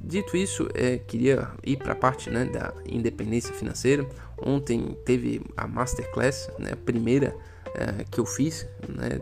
dito 0.00 0.36
isso, 0.36 0.68
é, 0.74 0.98
queria 0.98 1.50
ir 1.64 1.76
para 1.76 1.92
a 1.92 1.96
parte 1.96 2.30
né, 2.30 2.44
da 2.44 2.72
independência 2.86 3.52
financeira. 3.54 4.06
Ontem 4.40 4.96
teve 5.04 5.42
a 5.56 5.66
masterclass, 5.66 6.50
né, 6.58 6.70
a 6.72 6.76
primeira 6.76 7.36
é, 7.74 8.04
que 8.10 8.18
eu 8.18 8.26
fiz, 8.26 8.66
né, 8.88 9.20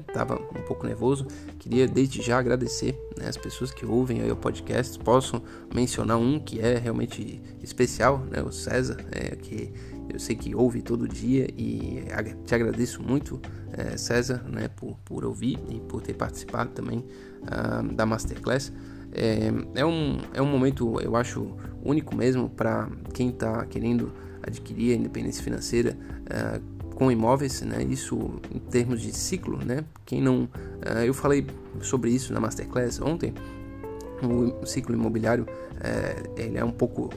um 0.54 0.62
pouco 0.62 0.86
nervoso. 0.86 1.26
Queria 1.58 1.86
desde 1.86 2.22
já 2.22 2.38
agradecer 2.38 2.98
né, 3.16 3.28
as 3.28 3.36
pessoas 3.36 3.70
que 3.72 3.84
ouvem 3.84 4.30
o 4.30 4.36
podcast. 4.36 4.98
Posso 4.98 5.42
mencionar 5.74 6.18
um 6.18 6.38
que 6.38 6.60
é 6.60 6.78
realmente 6.78 7.40
especial, 7.62 8.18
né, 8.30 8.42
o 8.42 8.52
César, 8.52 8.98
é, 9.10 9.36
que 9.36 9.72
eu 10.08 10.20
sei 10.20 10.36
que 10.36 10.54
ouve 10.54 10.82
todo 10.82 11.08
dia 11.08 11.48
e 11.56 12.04
te 12.44 12.54
agradeço 12.54 13.02
muito, 13.02 13.40
é, 13.72 13.96
César, 13.96 14.42
né, 14.48 14.68
por, 14.68 14.96
por 15.04 15.24
ouvir 15.24 15.58
e 15.68 15.80
por 15.80 16.00
ter 16.00 16.14
participado 16.14 16.70
também 16.70 17.04
uh, 17.42 17.92
da 17.92 18.06
Masterclass. 18.06 18.72
É, 19.12 19.50
é, 19.74 19.84
um, 19.86 20.18
é 20.34 20.42
um 20.42 20.46
momento, 20.46 21.00
eu 21.00 21.16
acho, 21.16 21.46
único 21.82 22.14
mesmo 22.14 22.48
para 22.48 22.88
quem 23.14 23.30
está 23.30 23.64
querendo 23.66 24.12
adquirir 24.42 24.92
a 24.92 24.96
independência 24.96 25.42
financeira. 25.42 25.96
Uh, 26.22 26.76
com 26.96 27.12
imóveis, 27.12 27.60
né? 27.60 27.82
Isso 27.82 28.16
em 28.50 28.58
termos 28.58 29.02
de 29.02 29.12
ciclo, 29.12 29.62
né? 29.62 29.84
Quem 30.06 30.22
não, 30.22 30.44
uh, 30.44 31.04
eu 31.04 31.12
falei 31.12 31.46
sobre 31.82 32.10
isso 32.10 32.32
na 32.32 32.40
masterclass 32.40 33.00
ontem. 33.02 33.34
O 34.22 34.64
ciclo 34.64 34.94
imobiliário 34.94 35.46
é, 35.78 36.42
ele 36.42 36.56
é 36.56 36.64
um 36.64 36.70
pouco 36.70 37.10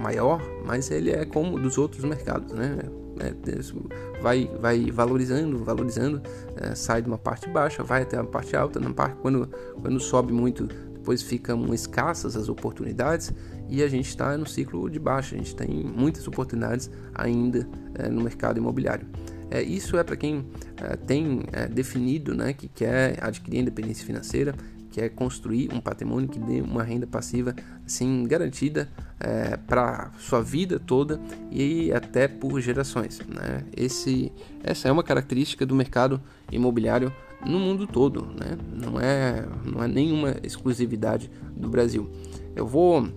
maior, 0.00 0.42
mas 0.66 0.90
ele 0.90 1.12
é 1.12 1.24
como 1.24 1.60
dos 1.60 1.78
outros 1.78 2.02
mercados, 2.04 2.52
né? 2.52 2.78
É, 3.20 4.20
vai, 4.20 4.50
vai 4.58 4.90
valorizando, 4.90 5.62
valorizando, 5.62 6.22
é, 6.56 6.74
sai 6.74 7.02
de 7.02 7.08
uma 7.08 7.18
parte 7.18 7.48
baixa, 7.48 7.82
vai 7.84 8.02
até 8.02 8.20
uma 8.20 8.26
parte 8.26 8.56
alta. 8.56 8.80
Na 8.80 8.90
parte 8.90 9.16
quando, 9.22 9.48
quando 9.80 10.00
sobe 10.00 10.32
muito, 10.32 10.68
depois 11.00 11.22
ficam 11.22 11.72
escassas 11.72 12.36
as 12.36 12.48
oportunidades 12.50 13.32
e 13.68 13.82
a 13.82 13.88
gente 13.88 14.08
está 14.08 14.36
no 14.36 14.46
ciclo 14.46 14.88
de 14.90 14.98
baixa, 14.98 15.34
a 15.34 15.38
gente 15.38 15.56
tem 15.56 15.68
muitas 15.68 16.28
oportunidades 16.28 16.90
ainda 17.14 17.66
é, 17.94 18.08
no 18.08 18.22
mercado 18.22 18.58
imobiliário. 18.58 19.08
É, 19.50 19.62
isso 19.62 19.96
é 19.96 20.04
para 20.04 20.14
quem 20.14 20.46
é, 20.76 20.96
tem 20.96 21.42
é, 21.52 21.66
definido 21.66 22.34
né, 22.34 22.52
que 22.52 22.68
quer 22.68 23.18
adquirir 23.24 23.60
independência 23.60 24.04
financeira, 24.04 24.54
quer 24.92 25.08
construir 25.08 25.72
um 25.72 25.80
patrimônio 25.80 26.28
que 26.28 26.38
dê 26.38 26.60
uma 26.60 26.82
renda 26.82 27.06
passiva 27.06 27.54
assim 27.86 28.24
garantida 28.24 28.88
é, 29.18 29.56
para 29.56 30.10
sua 30.18 30.42
vida 30.42 30.78
toda 30.78 31.18
e 31.50 31.90
até 31.92 32.28
por 32.28 32.60
gerações. 32.60 33.20
Né? 33.20 33.64
Esse, 33.74 34.30
essa 34.62 34.88
é 34.88 34.92
uma 34.92 35.02
característica 35.02 35.64
do 35.64 35.74
mercado 35.74 36.20
imobiliário 36.52 37.10
no 37.46 37.58
mundo 37.58 37.86
todo, 37.86 38.26
né? 38.38 38.56
não, 38.72 39.00
é, 39.00 39.46
não 39.64 39.82
é 39.82 39.88
nenhuma 39.88 40.36
exclusividade 40.42 41.30
do 41.56 41.68
Brasil. 41.68 42.10
Eu 42.54 42.66
vou 42.66 43.08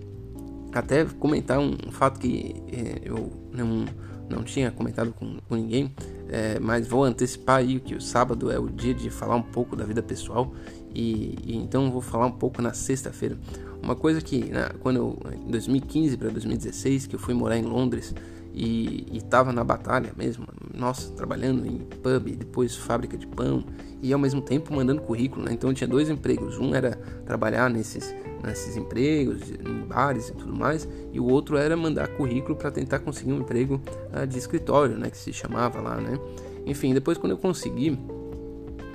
até 0.72 1.04
comentar 1.04 1.58
um 1.58 1.76
fato 1.90 2.18
que 2.18 2.54
é, 2.72 3.00
eu 3.04 3.30
não, 3.52 3.84
não 4.28 4.42
tinha 4.42 4.70
comentado 4.70 5.12
com, 5.12 5.38
com 5.48 5.54
ninguém, 5.54 5.92
é, 6.28 6.58
mas 6.58 6.86
vou 6.86 7.04
antecipar 7.04 7.58
aí 7.58 7.78
que 7.78 7.94
o 7.94 8.00
sábado 8.00 8.50
é 8.50 8.58
o 8.58 8.68
dia 8.68 8.94
de 8.94 9.10
falar 9.10 9.36
um 9.36 9.42
pouco 9.42 9.76
da 9.76 9.84
vida 9.84 10.02
pessoal 10.02 10.52
e, 10.94 11.36
e 11.44 11.56
então 11.56 11.90
vou 11.90 12.00
falar 12.00 12.26
um 12.26 12.32
pouco 12.32 12.60
na 12.60 12.72
sexta-feira. 12.72 13.38
Uma 13.82 13.94
coisa 13.94 14.20
que 14.20 14.50
quando 14.80 14.96
eu, 14.96 15.18
em 15.46 15.50
2015 15.50 16.16
para 16.16 16.30
2016 16.30 17.06
que 17.06 17.14
eu 17.14 17.20
fui 17.20 17.34
morar 17.34 17.58
em 17.58 17.62
Londres 17.62 18.14
e 18.54 19.16
estava 19.16 19.52
na 19.52 19.64
batalha 19.64 20.12
mesmo, 20.16 20.46
nossa, 20.72 21.10
trabalhando 21.12 21.66
em 21.66 21.78
pub, 21.78 22.36
depois 22.36 22.76
fábrica 22.76 23.16
de 23.16 23.26
pão 23.26 23.64
e 24.00 24.12
ao 24.12 24.18
mesmo 24.18 24.40
tempo 24.40 24.72
mandando 24.72 25.02
currículo, 25.02 25.44
né? 25.44 25.52
então 25.52 25.70
eu 25.70 25.74
tinha 25.74 25.88
dois 25.88 26.08
empregos, 26.08 26.56
um 26.58 26.74
era 26.74 26.92
trabalhar 27.26 27.68
nesses 27.68 28.14
nesses 28.44 28.76
empregos, 28.76 29.50
em 29.50 29.86
bares 29.86 30.28
e 30.28 30.34
tudo 30.34 30.54
mais, 30.54 30.86
e 31.12 31.18
o 31.18 31.24
outro 31.24 31.56
era 31.56 31.76
mandar 31.76 32.08
currículo 32.08 32.54
para 32.54 32.70
tentar 32.70 32.98
conseguir 32.98 33.32
um 33.32 33.38
emprego 33.38 33.80
uh, 34.12 34.26
de 34.26 34.38
escritório, 34.38 34.98
né, 34.98 35.10
que 35.10 35.16
se 35.16 35.32
chamava 35.32 35.80
lá, 35.80 35.96
né. 35.96 36.18
Enfim, 36.66 36.92
depois 36.94 37.18
quando 37.18 37.32
eu 37.32 37.38
consegui 37.38 37.98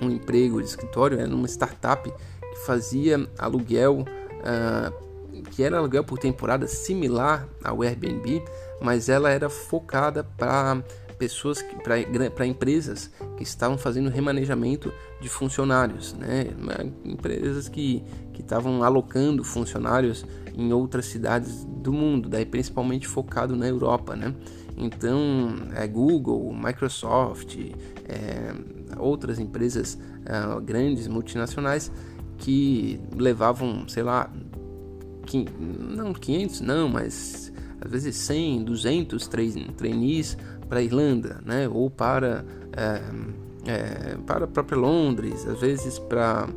um 0.01 0.09
emprego 0.09 0.61
de 0.61 0.67
escritório, 0.67 1.19
era 1.19 1.27
numa 1.27 1.47
startup 1.47 2.09
que 2.09 2.59
fazia 2.65 3.27
aluguel, 3.37 4.05
uh, 4.05 5.43
que 5.51 5.63
era 5.63 5.77
aluguel 5.77 6.03
por 6.03 6.19
temporada 6.19 6.67
similar 6.67 7.47
ao 7.63 7.81
Airbnb, 7.81 8.43
mas 8.81 9.09
ela 9.09 9.29
era 9.29 9.50
focada 9.50 10.24
para 10.24 10.83
pessoas 11.17 11.63
para 11.83 12.45
empresas 12.45 13.12
que 13.36 13.43
estavam 13.43 13.77
fazendo 13.77 14.09
remanejamento 14.09 14.91
de 15.19 15.27
funcionários, 15.27 16.13
né? 16.13 16.45
Empresas 17.03 17.67
que 17.67 18.03
que 18.39 18.43
estavam 18.43 18.83
alocando 18.83 19.43
funcionários 19.43 20.25
em 20.55 20.71
outras 20.71 21.07
cidades 21.07 21.65
do 21.65 21.91
mundo, 21.91 22.29
daí 22.29 22.45
principalmente 22.45 23.05
focado 23.05 23.53
na 23.53 23.67
Europa, 23.67 24.15
né? 24.15 24.33
Então, 24.77 25.57
é 25.75 25.86
Google, 25.86 26.53
Microsoft, 26.53 27.57
é, 28.07 28.53
outras 28.98 29.39
empresas 29.39 30.00
é, 30.25 30.62
grandes 30.62 31.05
multinacionais 31.05 31.91
que 32.38 32.98
levavam, 33.13 33.86
sei 33.89 34.03
lá, 34.03 34.31
não 35.69 36.13
500 36.13 36.62
não, 36.62 36.88
mas 36.88 37.49
às 37.81 37.91
vezes 37.91 38.15
100, 38.15 38.63
200 38.63 39.29
trainees 39.77 40.38
para 40.67 40.79
a 40.79 40.81
Irlanda, 40.81 41.41
né? 41.45 41.67
Ou 41.67 41.89
para 41.89 42.45
é, 42.75 43.01
é, 43.65 44.17
para 44.25 44.45
a 44.45 44.48
própria 44.48 44.77
Londres, 44.77 45.45
às 45.48 45.59
vezes 45.59 46.00
para 46.00 46.48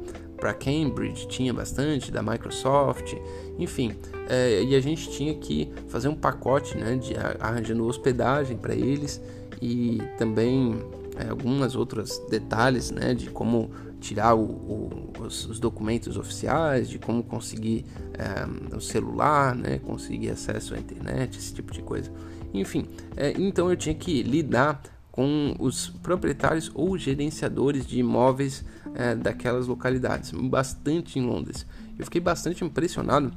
para 0.43 0.53
Cambridge 0.55 1.29
tinha 1.29 1.55
bastante 1.55 2.11
da 2.11 2.21
Microsoft, 2.21 3.15
enfim, 3.61 3.95
é, 4.29 4.61
e 4.65 4.75
a 4.75 4.81
gente 4.81 5.09
tinha 5.09 5.33
que 5.37 5.71
fazer 5.87 6.09
um 6.09 6.17
pacote, 6.17 6.77
né, 6.77 6.97
de 6.97 7.15
arranjando 7.39 7.87
hospedagem 7.87 8.57
para 8.57 8.75
eles 8.75 9.23
e 9.61 10.03
também 10.19 10.83
é, 11.17 11.29
algumas 11.29 11.77
outras 11.77 12.21
detalhes, 12.29 12.91
né, 12.91 13.15
de 13.15 13.31
como 13.31 13.71
tirar 14.03 14.35
o, 14.35 14.43
o, 14.43 15.13
os, 15.21 15.47
os, 15.47 15.61
documentos 15.61 16.17
oficiais, 16.17 16.91
de 16.91 16.99
como 16.99 17.23
conseguir 17.23 17.87
é, 18.15 18.77
o 18.77 18.81
celular, 18.81 19.55
né, 19.55 19.79
conseguir 19.79 20.31
acesso 20.31 20.75
à 20.75 20.79
internet, 20.79 21.39
esse 21.39 21.55
tipo 21.55 21.73
de 21.73 21.81
coisa. 21.81 22.11
Enfim, 22.53 22.87
é, 23.17 23.33
então 23.39 23.71
eu 23.71 23.77
tinha 23.77 23.95
que 23.95 24.23
lidar 24.23 24.83
com 25.11 25.55
os 25.59 25.89
proprietários 26.03 26.71
ou 26.75 26.99
gerenciadores 26.99 27.87
de 27.87 28.01
imóveis 28.01 28.65
é, 28.95 29.15
daquelas 29.15 29.67
localidades, 29.69 30.33
bastante 30.33 31.19
em 31.19 31.23
Londres. 31.23 31.65
Eu 31.99 32.05
fiquei 32.05 32.21
bastante 32.21 32.65
impressionado 32.65 33.33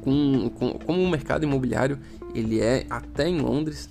com, 0.00 0.50
com 0.50 0.78
como 0.78 1.02
o 1.02 1.10
mercado 1.10 1.44
imobiliário 1.44 1.98
ele 2.34 2.60
é 2.60 2.86
até 2.88 3.28
em 3.28 3.40
Londres 3.40 3.90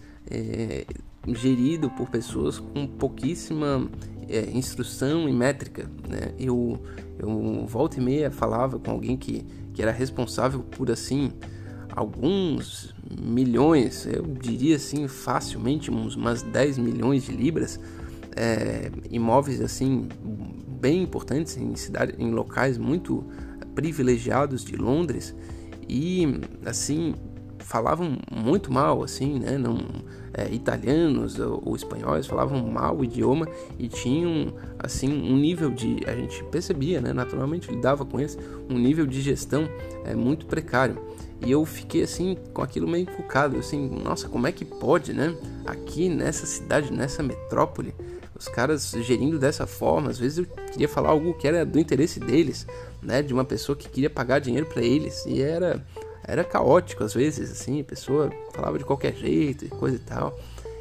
gerido 1.33 1.89
por 1.89 2.09
pessoas 2.09 2.59
com 2.59 2.85
pouquíssima 2.85 3.87
é, 4.29 4.49
instrução 4.51 5.27
e 5.29 5.33
métrica. 5.33 5.89
Né? 6.07 6.33
Eu, 6.39 6.79
eu 7.19 7.65
volta 7.67 7.99
e 7.99 8.03
meia 8.03 8.31
falava 8.31 8.79
com 8.79 8.91
alguém 8.91 9.17
que, 9.17 9.45
que 9.73 9.81
era 9.81 9.91
responsável 9.91 10.61
por 10.61 10.91
assim 10.91 11.31
alguns 11.95 12.93
milhões, 13.21 14.05
eu 14.05 14.23
diria 14.23 14.75
assim 14.75 15.07
facilmente 15.07 15.89
uns 15.89 16.15
umas 16.15 16.41
10 16.41 16.77
milhões 16.77 17.23
de 17.23 17.31
libras, 17.31 17.79
é, 18.35 18.91
imóveis 19.09 19.61
assim 19.61 20.09
bem 20.81 21.03
importantes 21.03 21.55
em 21.55 21.73
cidade, 21.75 22.15
em 22.17 22.31
locais 22.31 22.77
muito 22.77 23.23
privilegiados 23.73 24.63
de 24.63 24.75
Londres 24.75 25.33
e 25.87 26.39
assim 26.65 27.13
falavam 27.65 28.17
muito 28.31 28.71
mal, 28.71 29.03
assim, 29.03 29.39
né? 29.39 29.57
Não, 29.57 29.77
é, 30.33 30.53
italianos 30.53 31.39
ou, 31.39 31.61
ou, 31.65 31.75
espanhóis 31.75 32.27
falavam 32.27 32.61
mal 32.67 32.95
o 32.97 33.03
idioma 33.03 33.47
e 33.79 33.87
tinham, 33.87 34.53
assim, 34.77 35.09
um 35.09 35.35
nível 35.35 35.71
de, 35.71 36.01
a 36.07 36.15
gente 36.15 36.43
percebia, 36.45 37.01
né? 37.01 37.11
Naturalmente 37.11 37.71
lidava 37.71 38.05
com 38.05 38.19
isso, 38.19 38.37
um 38.69 38.77
nível 38.77 39.05
de 39.07 39.19
gestão 39.19 39.67
é, 40.05 40.13
muito 40.13 40.45
precário. 40.45 41.01
E 41.43 41.51
eu 41.51 41.65
fiquei 41.65 42.03
assim 42.03 42.37
com 42.53 42.61
aquilo 42.61 42.87
meio 42.87 43.07
focado, 43.07 43.57
assim, 43.57 43.89
nossa, 43.89 44.29
como 44.29 44.47
é 44.47 44.51
que 44.51 44.63
pode, 44.63 45.11
né? 45.11 45.35
Aqui 45.65 46.07
nessa 46.07 46.45
cidade, 46.45 46.93
nessa 46.93 47.23
metrópole, 47.23 47.93
os 48.37 48.47
caras 48.47 48.91
gerindo 49.01 49.39
dessa 49.39 49.65
forma. 49.65 50.09
Às 50.09 50.19
vezes 50.19 50.37
eu 50.37 50.45
queria 50.71 50.87
falar 50.87 51.09
algo 51.09 51.33
que 51.33 51.47
era 51.47 51.65
do 51.65 51.79
interesse 51.79 52.19
deles, 52.19 52.65
né? 53.01 53.21
De 53.21 53.33
uma 53.33 53.43
pessoa 53.43 53.75
que 53.75 53.89
queria 53.89 54.09
pagar 54.09 54.39
dinheiro 54.39 54.67
para 54.67 54.83
eles 54.83 55.25
e 55.25 55.41
era 55.41 55.83
era 56.27 56.43
caótico 56.43 57.03
às 57.03 57.13
vezes, 57.13 57.51
assim, 57.51 57.81
a 57.81 57.83
pessoa 57.83 58.31
falava 58.53 58.77
de 58.77 58.83
qualquer 58.83 59.15
jeito 59.15 59.65
e 59.65 59.69
coisa 59.69 59.95
e 59.95 59.99
tal. 59.99 60.37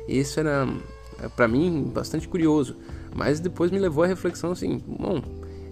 E 0.08 0.18
isso 0.18 0.40
era, 0.40 0.66
é, 1.22 1.28
para 1.28 1.48
mim, 1.48 1.90
bastante 1.92 2.28
curioso. 2.28 2.76
Mas 3.14 3.40
depois 3.40 3.70
me 3.70 3.78
levou 3.78 4.04
à 4.04 4.06
reflexão 4.06 4.52
assim, 4.52 4.82
bom, 4.86 5.22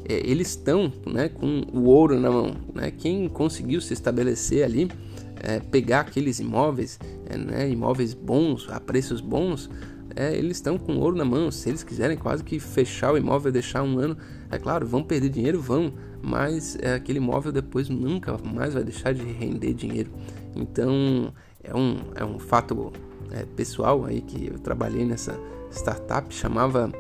é, 0.09 0.15
eles 0.25 0.51
estão 0.51 0.93
né, 1.07 1.29
com 1.29 1.63
o 1.73 1.85
ouro 1.85 2.19
na 2.19 2.31
mão. 2.31 2.55
Né? 2.75 2.91
Quem 2.91 3.29
conseguiu 3.29 3.81
se 3.81 3.93
estabelecer 3.93 4.65
ali, 4.65 4.91
é, 5.37 5.59
pegar 5.59 6.01
aqueles 6.01 6.39
imóveis, 6.39 6.99
é, 7.29 7.37
né, 7.37 7.69
imóveis 7.69 8.15
bons, 8.15 8.69
a 8.71 8.79
preços 8.79 9.21
bons, 9.21 9.71
é, 10.15 10.37
eles 10.37 10.59
estão 10.59 10.79
com 10.79 10.97
ouro 10.99 11.17
na 11.17 11.25
mão. 11.25 11.51
Se 11.51 11.69
eles 11.69 11.83
quiserem 11.83 12.17
quase 12.17 12.45
que 12.45 12.61
fechar 12.61 13.13
o 13.13 13.17
imóvel, 13.17 13.51
deixar 13.51 13.83
um 13.83 13.99
ano, 13.99 14.17
é 14.53 14.59
claro, 14.59 14.87
vão 14.87 15.03
perder 15.03 15.31
dinheiro, 15.31 15.61
vão, 15.61 15.93
mas 16.23 16.77
é, 16.81 16.95
aquele 16.95 17.19
imóvel 17.19 17.51
depois 17.51 17.89
nunca 17.89 18.37
mais 18.39 18.75
vai 18.75 18.85
deixar 18.85 19.15
de 19.15 19.25
render 19.25 19.73
dinheiro. 19.73 20.11
Então 20.55 21.33
é 21.65 21.75
um, 21.75 21.97
é 22.15 22.25
um 22.25 22.39
fato 22.39 22.93
é, 23.31 23.45
pessoal 23.57 24.05
aí 24.05 24.21
que 24.21 24.49
eu 24.49 24.59
trabalhei 24.59 25.07
nessa 25.07 25.39
startup, 25.71 26.33
chamava 26.35 26.93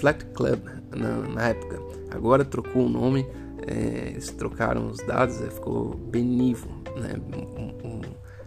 Flat 0.00 0.24
Club 0.32 0.60
na, 0.90 1.18
na 1.28 1.48
época. 1.48 1.80
Agora 2.10 2.44
trocou 2.44 2.86
o 2.86 2.88
nome, 2.88 3.26
é, 3.66 4.10
eles 4.12 4.30
trocaram 4.30 4.88
os 4.88 4.98
dados, 4.98 5.42
é, 5.42 5.50
ficou 5.50 5.94
Benivo, 5.94 6.68
né? 6.96 7.14
Um, 7.58 7.88
um, 7.88 8.00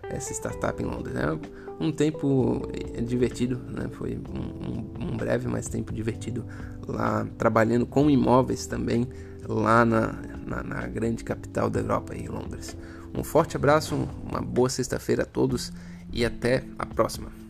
essa 0.09 0.33
startup 0.33 0.81
em 0.81 0.85
Londres. 0.85 1.13
Né? 1.13 1.39
Um 1.81 1.91
tempo 1.91 2.61
divertido, 3.03 3.59
né? 3.67 3.89
foi 3.91 4.15
um, 4.15 5.03
um, 5.03 5.17
breve, 5.17 5.47
mas 5.47 5.67
tempo 5.67 5.91
divertido 5.91 6.45
lá 6.87 7.27
trabalhando 7.39 7.87
com 7.87 8.07
imóveis 8.07 8.67
também 8.67 9.07
lá 9.47 9.83
na, 9.83 10.13
na, 10.45 10.61
na 10.61 10.87
grande 10.87 11.23
capital 11.23 11.71
da 11.71 11.79
Europa, 11.79 12.15
em 12.15 12.27
Londres. 12.27 12.77
Um 13.17 13.23
forte 13.23 13.57
abraço, 13.57 14.07
uma 14.29 14.41
boa 14.41 14.69
sexta-feira 14.69 15.23
a 15.23 15.25
todos 15.25 15.73
e 16.13 16.23
até 16.23 16.63
a 16.77 16.85
próxima. 16.85 17.40